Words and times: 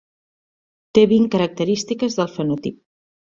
Té 0.97 1.03
vint 1.11 1.27
característiques 1.35 2.17
del 2.21 2.33
fenotip. 2.39 2.81